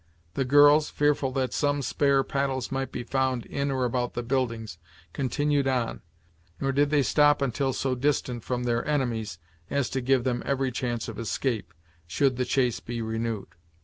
The 0.33 0.45
girls, 0.45 0.89
fearful 0.89 1.31
that 1.33 1.53
some 1.53 1.83
spare 1.83 2.23
paddles 2.23 2.71
might 2.71 2.91
be 2.91 3.03
found 3.03 3.45
in 3.45 3.69
or 3.69 3.85
about 3.85 4.15
the 4.15 4.23
buildings, 4.23 4.79
continued 5.13 5.67
on, 5.67 6.01
nor 6.59 6.71
did 6.71 6.89
they 6.89 7.03
stop 7.03 7.39
until 7.39 7.71
so 7.71 7.93
distant 7.93 8.43
from 8.43 8.63
their 8.63 8.83
enemies 8.87 9.37
as 9.69 9.91
to 9.91 10.01
give 10.01 10.23
them 10.23 10.41
every 10.43 10.71
chance 10.71 11.07
of 11.07 11.19
escape, 11.19 11.71
should 12.07 12.37
the 12.37 12.45
chase 12.45 12.79
be 12.79 12.99
renewed. 12.99 13.49